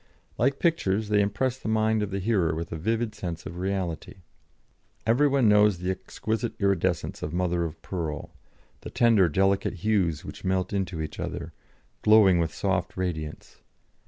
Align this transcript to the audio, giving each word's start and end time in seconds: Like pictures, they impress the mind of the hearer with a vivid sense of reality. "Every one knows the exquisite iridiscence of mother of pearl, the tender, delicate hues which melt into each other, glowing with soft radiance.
Like 0.35 0.57
pictures, 0.57 1.09
they 1.09 1.21
impress 1.21 1.59
the 1.59 1.67
mind 1.69 2.01
of 2.01 2.09
the 2.09 2.17
hearer 2.17 2.55
with 2.55 2.71
a 2.71 2.75
vivid 2.75 3.13
sense 3.13 3.45
of 3.45 3.59
reality. 3.59 4.23
"Every 5.05 5.27
one 5.27 5.47
knows 5.47 5.77
the 5.77 5.91
exquisite 5.91 6.59
iridiscence 6.59 7.21
of 7.21 7.33
mother 7.35 7.63
of 7.65 7.79
pearl, 7.83 8.33
the 8.79 8.89
tender, 8.89 9.29
delicate 9.29 9.75
hues 9.85 10.25
which 10.25 10.43
melt 10.43 10.73
into 10.73 11.03
each 11.03 11.19
other, 11.19 11.53
glowing 12.01 12.39
with 12.39 12.51
soft 12.51 12.97
radiance. 12.97 13.61